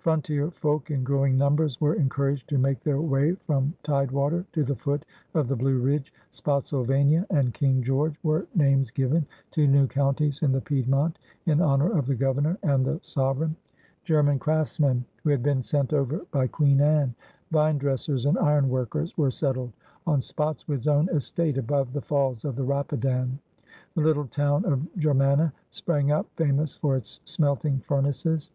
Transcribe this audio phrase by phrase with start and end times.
[0.00, 4.64] Frontier folk in growing numbers were en coiuraged to make their way from tidewater to
[4.64, 6.12] the foot of the Blue Ridge.
[6.32, 11.96] Spotsylvania and King George were names given to new counties in the Piedmont in honor
[11.96, 13.54] of the Governor and the sover eign.
[14.02, 17.14] German craftsmen, who had been sent over by Queen Anne—
[17.54, 19.72] ^vine dressers and ironworkers— were settled
[20.04, 23.38] on Spotswood's own estate above the falls of the Rapidan«
[23.94, 28.50] The little town of Germanna sprang up, famous for its smelting furnaces.